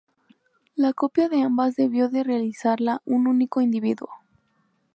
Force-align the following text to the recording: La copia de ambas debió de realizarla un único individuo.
La 0.75 0.93
copia 0.93 1.29
de 1.29 1.43
ambas 1.43 1.75
debió 1.75 2.09
de 2.09 2.23
realizarla 2.23 3.03
un 3.05 3.27
único 3.27 3.61
individuo. 3.61 4.09